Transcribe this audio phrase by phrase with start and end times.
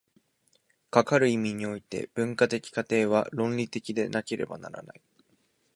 [0.89, 5.01] かかる意味において、文化的過程は倫理的でなければならない。